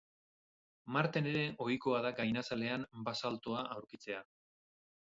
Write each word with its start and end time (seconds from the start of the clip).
Marten 0.95 1.29
ere 1.33 1.43
ohikoa 1.67 2.01
da 2.07 2.13
gainazalean 2.21 2.89
basaltoa 3.11 3.65
aurkitzea. 3.79 4.27